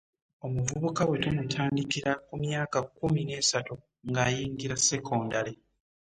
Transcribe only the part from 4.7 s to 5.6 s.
sekondale.